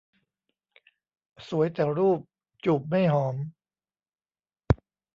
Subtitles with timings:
[1.49, 2.19] สวยแต่รูป
[2.65, 3.35] จูบไม่หอม